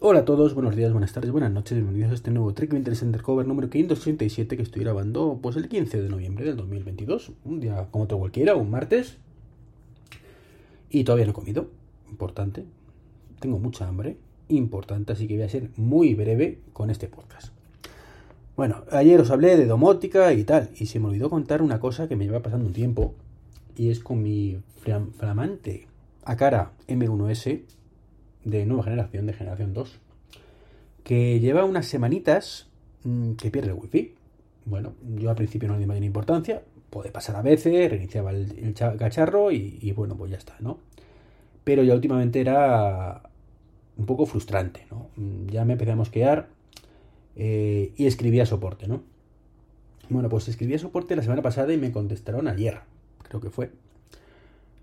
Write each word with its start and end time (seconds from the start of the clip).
Hola 0.00 0.20
a 0.20 0.24
todos, 0.24 0.54
buenos 0.54 0.76
días, 0.76 0.92
buenas 0.92 1.12
tardes, 1.12 1.32
buenas 1.32 1.50
noches, 1.50 1.76
bienvenidos 1.76 2.12
a 2.12 2.14
este 2.14 2.30
nuevo 2.30 2.54
Trek 2.54 2.72
Winter 2.72 2.94
Undercover 3.02 3.44
número 3.44 3.68
537 3.68 4.56
que 4.56 4.62
estoy 4.62 4.84
grabando 4.84 5.40
pues 5.42 5.56
el 5.56 5.68
15 5.68 6.00
de 6.00 6.08
noviembre 6.08 6.44
del 6.44 6.56
2022, 6.56 7.32
un 7.44 7.58
día 7.58 7.88
como 7.90 8.04
otro 8.04 8.16
cualquiera, 8.16 8.54
un 8.54 8.70
martes. 8.70 9.16
Y 10.88 11.02
todavía 11.02 11.24
no 11.24 11.32
he 11.32 11.34
comido, 11.34 11.70
importante. 12.08 12.64
Tengo 13.40 13.58
mucha 13.58 13.88
hambre, 13.88 14.16
importante, 14.46 15.14
así 15.14 15.26
que 15.26 15.34
voy 15.34 15.42
a 15.42 15.48
ser 15.48 15.70
muy 15.76 16.14
breve 16.14 16.60
con 16.72 16.90
este 16.90 17.08
podcast. 17.08 17.48
Bueno, 18.56 18.84
ayer 18.92 19.20
os 19.20 19.32
hablé 19.32 19.56
de 19.56 19.66
domótica 19.66 20.32
y 20.32 20.44
tal, 20.44 20.70
y 20.78 20.86
se 20.86 21.00
me 21.00 21.08
olvidó 21.08 21.28
contar 21.28 21.60
una 21.60 21.80
cosa 21.80 22.06
que 22.06 22.14
me 22.14 22.24
lleva 22.24 22.40
pasando 22.40 22.66
un 22.66 22.72
tiempo, 22.72 23.14
y 23.74 23.90
es 23.90 23.98
con 23.98 24.22
mi 24.22 24.60
flamante 25.18 25.88
Akara 26.22 26.70
M1S 26.86 27.62
de 28.44 28.66
nueva 28.66 28.84
generación, 28.84 29.26
de 29.26 29.32
generación 29.32 29.74
2, 29.74 29.98
que 31.04 31.40
lleva 31.40 31.64
unas 31.64 31.86
semanitas 31.86 32.68
mm, 33.04 33.32
que 33.32 33.50
pierde 33.50 33.70
el 33.70 33.74
wifi. 33.74 34.14
Bueno, 34.64 34.94
yo 35.16 35.30
al 35.30 35.36
principio 35.36 35.68
no 35.68 35.74
le 35.74 35.80
di 35.80 35.86
mayor 35.86 36.04
importancia, 36.04 36.62
puede 36.90 37.10
pasar 37.10 37.36
a 37.36 37.42
veces, 37.42 37.90
reiniciaba 37.90 38.32
el, 38.32 38.74
cacharro 38.74 39.50
y, 39.50 39.92
bueno, 39.92 40.16
pues 40.16 40.30
ya 40.30 40.36
está, 40.36 40.56
¿no? 40.60 40.78
Pero 41.64 41.82
ya 41.82 41.94
últimamente 41.94 42.40
era 42.40 43.22
un 43.96 44.06
poco 44.06 44.26
frustrante, 44.26 44.86
¿no? 44.90 45.08
Mm, 45.16 45.48
ya 45.48 45.64
me 45.64 45.72
empecé 45.74 45.92
a 45.92 45.96
mosquear 45.96 46.48
eh, 47.36 47.92
y 47.96 48.06
escribía 48.06 48.46
soporte, 48.46 48.88
¿no? 48.88 49.02
Bueno, 50.10 50.28
pues 50.28 50.48
escribía 50.48 50.78
soporte 50.78 51.16
la 51.16 51.22
semana 51.22 51.42
pasada 51.42 51.72
y 51.72 51.78
me 51.78 51.92
contestaron 51.92 52.48
ayer, 52.48 52.80
creo 53.22 53.40
que 53.40 53.50
fue. 53.50 53.70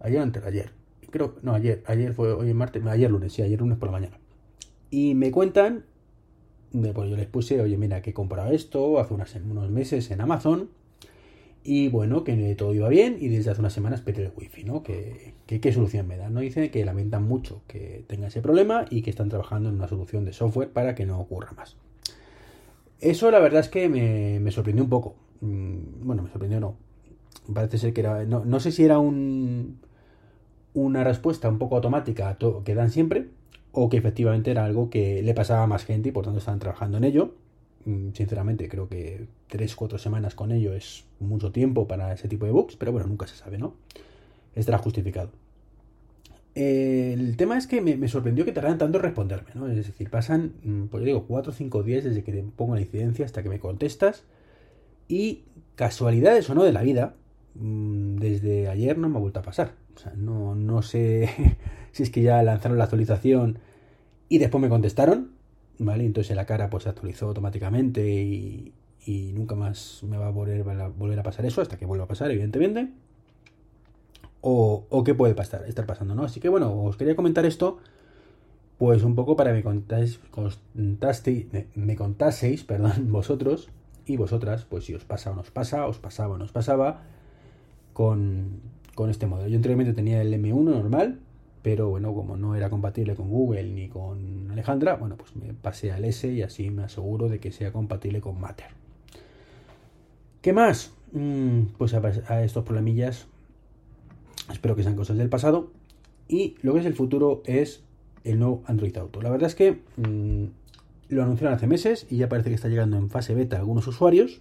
Ayer 0.00 0.20
antes 0.20 0.44
ayer 0.44 0.79
creo, 1.10 1.34
no, 1.42 1.54
ayer, 1.54 1.82
ayer 1.86 2.12
fue, 2.12 2.32
hoy 2.32 2.48
es 2.48 2.54
martes, 2.54 2.84
ayer 2.86 3.10
lunes, 3.10 3.32
sí, 3.32 3.42
ayer 3.42 3.60
lunes 3.60 3.78
por 3.78 3.88
la 3.88 3.92
mañana. 3.92 4.18
Y 4.90 5.14
me 5.14 5.30
cuentan, 5.30 5.84
pues 6.72 7.10
yo 7.10 7.16
les 7.16 7.26
puse, 7.26 7.60
oye, 7.60 7.76
mira, 7.76 8.02
que 8.02 8.10
he 8.10 8.14
comprado 8.14 8.52
esto 8.52 8.98
hace 8.98 9.14
unos 9.14 9.70
meses 9.70 10.10
en 10.10 10.20
Amazon. 10.20 10.70
Y 11.62 11.88
bueno, 11.88 12.24
que 12.24 12.54
todo 12.54 12.74
iba 12.74 12.88
bien 12.88 13.18
y 13.20 13.28
desde 13.28 13.50
hace 13.50 13.60
unas 13.60 13.74
semanas 13.74 14.00
pete 14.00 14.22
el 14.22 14.32
wifi, 14.34 14.64
¿no? 14.64 14.82
Que, 14.82 15.34
qué 15.46 15.72
solución 15.72 16.06
me 16.08 16.16
dan, 16.16 16.32
¿no? 16.32 16.40
Dice 16.40 16.70
que 16.70 16.84
lamentan 16.86 17.24
mucho 17.24 17.60
que 17.66 18.02
tenga 18.06 18.28
ese 18.28 18.40
problema 18.40 18.86
y 18.88 19.02
que 19.02 19.10
están 19.10 19.28
trabajando 19.28 19.68
en 19.68 19.74
una 19.74 19.86
solución 19.86 20.24
de 20.24 20.32
software 20.32 20.70
para 20.70 20.94
que 20.94 21.04
no 21.04 21.20
ocurra 21.20 21.52
más. 21.52 21.76
Eso 23.00 23.30
la 23.30 23.40
verdad 23.40 23.60
es 23.60 23.68
que 23.68 23.88
me, 23.90 24.50
sorprendió 24.52 24.84
un 24.84 24.90
poco. 24.90 25.16
Mm, 25.42 26.06
bueno, 26.06 26.22
me 26.22 26.30
sorprendió 26.30 26.60
no. 26.60 26.76
Parece 27.52 27.76
ser 27.76 27.92
que 27.92 28.00
era... 28.00 28.24
no 28.24 28.60
sé 28.60 28.72
si 28.72 28.84
era 28.84 28.98
un 28.98 29.78
una 30.74 31.04
respuesta 31.04 31.48
un 31.48 31.58
poco 31.58 31.76
automática 31.76 32.28
a 32.28 32.38
todo 32.38 32.64
que 32.64 32.74
dan 32.74 32.90
siempre, 32.90 33.28
o 33.72 33.88
que 33.88 33.96
efectivamente 33.96 34.50
era 34.50 34.64
algo 34.64 34.90
que 34.90 35.22
le 35.22 35.34
pasaba 35.34 35.62
a 35.64 35.66
más 35.66 35.84
gente 35.84 36.08
y 36.08 36.12
por 36.12 36.24
tanto 36.24 36.38
estaban 36.38 36.60
trabajando 36.60 36.98
en 36.98 37.04
ello. 37.04 37.34
Mm, 37.84 38.10
sinceramente, 38.12 38.68
creo 38.68 38.88
que 38.88 39.26
3-4 39.48 39.98
semanas 39.98 40.34
con 40.34 40.52
ello 40.52 40.74
es 40.74 41.04
mucho 41.18 41.52
tiempo 41.52 41.88
para 41.88 42.12
ese 42.12 42.28
tipo 42.28 42.46
de 42.46 42.52
bugs, 42.52 42.76
pero 42.76 42.92
bueno, 42.92 43.06
nunca 43.06 43.26
se 43.26 43.36
sabe, 43.36 43.58
¿no? 43.58 43.74
Estará 44.54 44.78
justificado. 44.78 45.30
el 46.54 47.36
tema 47.36 47.56
es 47.56 47.66
que 47.66 47.80
me, 47.80 48.08
sorprendió 48.08 48.44
que 48.44 48.52
tardaran 48.52 48.78
tanto 48.78 48.98
en 48.98 49.04
responderme, 49.04 49.50
¿no? 49.54 49.68
Es 49.68 49.76
decir, 49.86 50.10
pasan, 50.10 50.54
mm, 50.64 50.86
pues 50.86 51.02
yo 51.02 51.06
digo, 51.06 51.26
4 51.26 51.52
o 51.52 51.54
5 51.54 51.82
días 51.84 52.04
desde 52.04 52.24
que 52.24 52.32
te 52.32 52.42
pongo 52.42 52.74
la 52.74 52.80
incidencia 52.82 53.24
hasta 53.24 53.42
que 53.42 53.48
me 53.48 53.60
contestas. 53.60 54.24
Y 55.08 55.44
casualidades 55.76 56.50
o 56.50 56.54
no 56.54 56.64
de 56.64 56.72
la 56.72 56.82
vida, 56.82 57.14
mm, 57.54 58.16
desde 58.16 58.68
ayer 58.68 58.98
no 58.98 59.08
me 59.08 59.16
ha 59.18 59.20
vuelto 59.20 59.40
a 59.40 59.42
pasar. 59.42 59.74
O 60.00 60.02
sea, 60.02 60.12
no, 60.16 60.54
no 60.54 60.80
sé 60.80 61.28
si 61.92 62.02
es 62.02 62.10
que 62.10 62.22
ya 62.22 62.42
lanzaron 62.42 62.78
la 62.78 62.84
actualización 62.84 63.58
y 64.30 64.38
después 64.38 64.62
me 64.62 64.70
contestaron, 64.70 65.32
¿vale? 65.78 66.06
Entonces 66.06 66.34
la 66.34 66.46
cara 66.46 66.70
pues 66.70 66.84
se 66.84 66.88
actualizó 66.88 67.26
automáticamente 67.26 68.08
y, 68.10 68.72
nunca 69.34 69.56
más 69.56 70.02
me 70.04 70.16
va 70.16 70.28
a 70.28 70.30
volver, 70.30 70.64
a 70.68 71.20
a 71.20 71.22
pasar 71.22 71.44
eso 71.44 71.60
hasta 71.60 71.76
que 71.76 71.84
vuelva 71.84 72.04
a 72.04 72.08
pasar, 72.08 72.30
evidentemente. 72.30 72.88
O, 74.40 74.86
o 74.88 75.04
qué 75.04 75.14
puede 75.14 75.34
pasar, 75.34 75.64
estar 75.66 75.84
pasando, 75.84 76.14
¿no? 76.14 76.24
Así 76.24 76.40
que 76.40 76.48
bueno, 76.48 76.82
os 76.84 76.96
quería 76.96 77.14
comentar 77.14 77.44
esto, 77.44 77.78
pues 78.78 79.02
un 79.02 79.14
poco 79.14 79.36
para 79.36 79.50
que 79.50 79.56
me 79.56 79.62
contáis, 79.62 80.18
me 81.74 81.96
contaseis, 81.96 82.64
perdón, 82.64 83.12
vosotros 83.12 83.68
y 84.06 84.16
vosotras, 84.16 84.64
pues 84.64 84.84
si 84.86 84.94
os 84.94 85.04
pasa 85.04 85.32
o 85.32 85.34
nos 85.34 85.50
pasa, 85.50 85.86
os 85.86 85.98
pasaba 85.98 86.36
o 86.36 86.38
nos 86.38 86.52
pasaba 86.52 87.02
con, 87.92 88.62
con 88.94 89.10
este 89.10 89.26
modelo. 89.26 89.48
Yo 89.48 89.56
anteriormente 89.56 89.92
tenía 89.92 90.20
el 90.22 90.32
M1 90.32 90.62
normal, 90.62 91.18
pero 91.62 91.88
bueno, 91.88 92.14
como 92.14 92.36
no 92.36 92.54
era 92.54 92.70
compatible 92.70 93.14
con 93.14 93.28
Google 93.28 93.64
ni 93.64 93.88
con 93.88 94.50
Alejandra, 94.50 94.96
bueno, 94.96 95.16
pues 95.16 95.36
me 95.36 95.52
pasé 95.52 95.92
al 95.92 96.04
S 96.04 96.30
y 96.30 96.42
así 96.42 96.70
me 96.70 96.84
aseguro 96.84 97.28
de 97.28 97.38
que 97.38 97.52
sea 97.52 97.72
compatible 97.72 98.20
con 98.20 98.40
Matter. 98.40 98.68
¿Qué 100.40 100.52
más? 100.52 100.92
Mm, 101.12 101.64
pues 101.76 101.92
a, 101.94 102.42
estos 102.42 102.64
problemillas 102.64 103.26
espero 104.50 104.74
que 104.74 104.82
sean 104.82 104.96
cosas 104.96 105.18
del 105.18 105.28
pasado. 105.28 105.70
Y 106.28 106.56
lo 106.62 106.72
que 106.74 106.80
es 106.80 106.86
el 106.86 106.94
futuro 106.94 107.42
es 107.44 107.82
el 108.24 108.38
nuevo 108.38 108.62
Android 108.66 108.96
Auto. 108.96 109.20
La 109.20 109.30
verdad 109.30 109.48
es 109.48 109.54
que 109.54 109.80
mm, 109.96 110.44
lo 111.08 111.22
anunciaron 111.22 111.56
hace 111.56 111.66
meses 111.66 112.06
y 112.08 112.16
ya 112.16 112.28
parece 112.28 112.48
que 112.48 112.54
está 112.54 112.68
llegando 112.68 112.96
en 112.96 113.10
fase 113.10 113.34
beta 113.34 113.56
a 113.56 113.58
algunos 113.60 113.86
usuarios. 113.86 114.40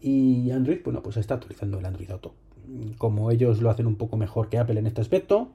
Y 0.00 0.50
Android, 0.50 0.80
bueno, 0.84 1.02
pues 1.02 1.16
está 1.16 1.34
actualizando 1.34 1.78
el 1.78 1.86
Android 1.86 2.10
Auto 2.10 2.34
como 2.98 3.30
ellos 3.30 3.60
lo 3.60 3.70
hacen 3.70 3.86
un 3.86 3.96
poco 3.96 4.16
mejor 4.16 4.48
que 4.48 4.58
Apple 4.58 4.78
en 4.78 4.86
este 4.86 5.00
aspecto, 5.00 5.48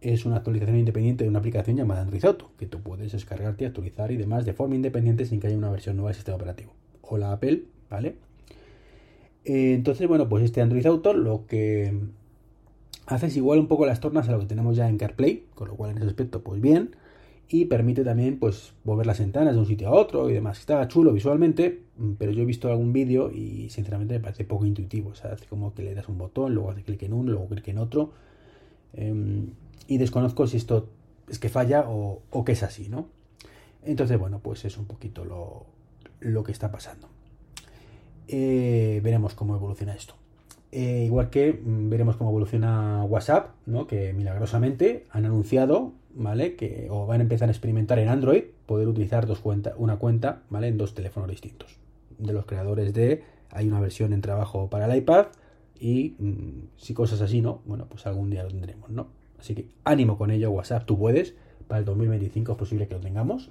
es 0.00 0.24
una 0.24 0.36
actualización 0.36 0.76
independiente 0.76 1.24
de 1.24 1.30
una 1.30 1.38
aplicación 1.38 1.76
llamada 1.76 2.02
Android 2.02 2.24
Auto, 2.24 2.50
que 2.58 2.66
tú 2.66 2.80
puedes 2.80 3.12
descargarte, 3.12 3.66
actualizar 3.66 4.10
y 4.12 4.16
demás 4.16 4.44
de 4.44 4.52
forma 4.52 4.74
independiente 4.74 5.24
sin 5.24 5.40
que 5.40 5.48
haya 5.48 5.56
una 5.56 5.70
versión 5.70 5.96
nueva 5.96 6.10
del 6.10 6.16
sistema 6.16 6.36
operativo. 6.36 6.72
O 7.02 7.18
la 7.18 7.32
Apple, 7.32 7.62
¿vale? 7.90 8.16
Eh, 9.44 9.74
entonces, 9.74 10.06
bueno, 10.08 10.28
pues 10.28 10.44
este 10.44 10.60
Android 10.60 10.86
Auto 10.86 11.12
lo 11.12 11.46
que 11.46 11.94
hace 13.06 13.26
es 13.26 13.36
igual 13.36 13.58
un 13.58 13.68
poco 13.68 13.86
las 13.86 14.00
tornas 14.00 14.28
a 14.28 14.32
lo 14.32 14.40
que 14.40 14.46
tenemos 14.46 14.76
ya 14.76 14.88
en 14.88 14.98
CarPlay, 14.98 15.44
con 15.54 15.68
lo 15.68 15.76
cual 15.76 15.92
en 15.92 15.98
ese 15.98 16.06
aspecto, 16.06 16.42
pues 16.42 16.60
bien 16.60 16.96
y 17.48 17.66
permite 17.66 18.02
también 18.02 18.38
pues 18.38 18.72
mover 18.84 19.06
las 19.06 19.20
ventanas 19.20 19.54
de 19.54 19.60
un 19.60 19.66
sitio 19.66 19.88
a 19.88 19.92
otro 19.92 20.28
y 20.30 20.34
demás. 20.34 20.58
Está 20.58 20.86
chulo 20.88 21.12
visualmente, 21.12 21.84
mm, 21.96 22.12
pero 22.14 22.32
yo 22.32 22.42
he 22.42 22.46
visto 22.46 22.68
algún 22.68 22.92
vídeo 22.92 23.30
y 23.30 23.68
sinceramente 23.70 24.14
me 24.14 24.20
parece 24.20 24.44
poco 24.44 24.66
intuitivo. 24.66 25.10
O 25.10 25.14
sea, 25.14 25.32
hace 25.32 25.46
como 25.46 25.74
que 25.74 25.82
le 25.82 25.94
das 25.94 26.08
un 26.08 26.18
botón, 26.18 26.54
luego 26.54 26.70
hace 26.70 26.82
clic 26.82 27.02
en 27.04 27.12
uno, 27.12 27.32
luego 27.32 27.48
clic 27.48 27.68
en 27.68 27.78
otro. 27.78 28.12
Em, 28.94 29.50
y 29.86 29.98
desconozco 29.98 30.46
si 30.46 30.56
esto 30.56 30.88
es 31.28 31.38
que 31.38 31.48
falla 31.48 31.84
o, 31.88 32.22
que 32.44 32.52
es 32.52 32.62
así, 32.62 32.88
¿no? 32.88 33.08
Entonces, 33.84 34.18
bueno, 34.18 34.40
pues 34.40 34.64
es 34.64 34.76
un 34.78 34.86
poquito 34.86 35.24
lo, 35.24 35.66
lo 36.20 36.42
que 36.42 36.52
está 36.52 36.72
pasando. 36.72 37.08
Eh, 38.28 39.00
veremos 39.04 39.34
cómo 39.34 39.54
evoluciona 39.54 39.94
esto. 39.94 40.14
Eh, 40.78 41.04
igual 41.06 41.30
que 41.30 41.54
mm, 41.54 41.88
veremos 41.88 42.16
cómo 42.16 42.28
evoluciona 42.28 43.02
WhatsApp, 43.04 43.54
¿no? 43.64 43.86
que 43.86 44.12
milagrosamente 44.12 45.04
han 45.10 45.24
anunciado 45.24 45.94
¿vale? 46.16 46.56
Que 46.56 46.88
o 46.90 47.06
van 47.06 47.20
a 47.20 47.22
empezar 47.22 47.48
a 47.48 47.52
experimentar 47.52 47.98
en 47.98 48.08
Android 48.08 48.44
poder 48.64 48.88
utilizar 48.88 49.26
dos 49.26 49.38
cuentas, 49.38 49.74
una 49.76 49.96
cuenta, 49.98 50.42
¿vale? 50.50 50.68
En 50.68 50.78
dos 50.78 50.94
teléfonos 50.94 51.30
distintos. 51.30 51.78
De 52.18 52.32
los 52.32 52.46
creadores 52.46 52.92
de 52.92 53.22
hay 53.50 53.68
una 53.68 53.80
versión 53.80 54.12
en 54.12 54.22
trabajo 54.22 54.68
para 54.68 54.86
el 54.86 54.96
iPad 54.98 55.26
y 55.78 56.14
mm, 56.18 56.68
si 56.76 56.94
cosas 56.94 57.20
así, 57.20 57.42
¿no? 57.42 57.60
Bueno, 57.66 57.86
pues 57.88 58.06
algún 58.06 58.30
día 58.30 58.42
lo 58.42 58.48
tendremos, 58.48 58.90
¿no? 58.90 59.08
Así 59.38 59.54
que 59.54 59.68
ánimo 59.84 60.16
con 60.16 60.30
ello, 60.30 60.50
WhatsApp, 60.50 60.84
tú 60.86 60.98
puedes. 60.98 61.34
Para 61.68 61.80
el 61.80 61.84
2025 61.84 62.52
es 62.52 62.58
posible 62.58 62.88
que 62.88 62.94
lo 62.94 63.00
tengamos. 63.00 63.50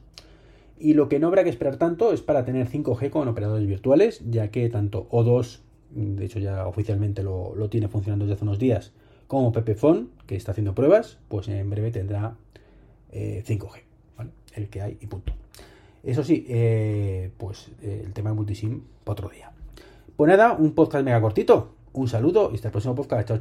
Y 0.77 0.93
lo 0.93 1.07
que 1.07 1.19
no 1.19 1.27
habrá 1.27 1.43
que 1.43 1.49
esperar 1.49 1.77
tanto 1.77 2.11
es 2.11 2.21
para 2.21 2.43
tener 2.43 2.67
5G 2.67 3.09
con 3.09 3.27
operadores 3.27 3.67
virtuales, 3.67 4.21
ya 4.29 4.49
que 4.49 4.67
tanto 4.69 5.07
O2, 5.09 5.59
de 5.95 6.25
hecho 6.25 6.39
ya 6.39 6.67
oficialmente 6.67 7.23
lo, 7.23 7.55
lo 7.55 7.69
tiene 7.69 7.87
funcionando 7.87 8.25
desde 8.25 8.35
hace 8.35 8.43
unos 8.43 8.59
días, 8.59 8.91
como 9.27 9.51
Pepephone, 9.51 10.07
que 10.27 10.35
está 10.35 10.51
haciendo 10.51 10.75
pruebas, 10.75 11.17
pues 11.29 11.47
en 11.47 11.69
breve 11.69 11.91
tendrá 11.91 12.35
5G, 13.11 13.77
eh, 13.77 13.83
el 14.55 14.69
que 14.69 14.81
hay 14.81 14.97
y 15.01 15.07
punto. 15.07 15.33
Eso 16.03 16.23
sí, 16.23 16.45
eh, 16.47 17.31
pues 17.37 17.71
eh, 17.81 18.03
el 18.05 18.13
tema 18.13 18.29
de 18.29 18.35
multisim 18.35 18.81
para 19.03 19.13
otro 19.13 19.29
día. 19.29 19.51
Pues 20.15 20.29
nada, 20.29 20.53
un 20.53 20.73
podcast 20.73 21.03
mega 21.03 21.19
cortito. 21.19 21.73
Un 21.93 22.07
saludo 22.07 22.49
y 22.51 22.55
hasta 22.55 22.67
el 22.67 22.71
próximo 22.71 22.93
podcast. 22.93 23.27
Chao. 23.27 23.33